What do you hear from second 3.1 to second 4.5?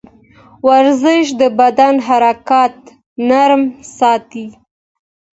نرم ساتي.